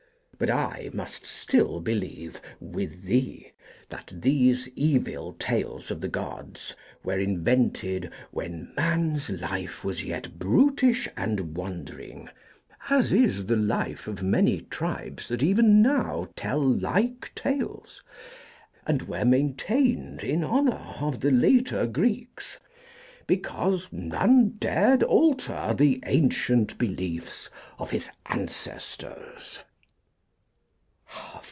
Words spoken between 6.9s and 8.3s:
were invented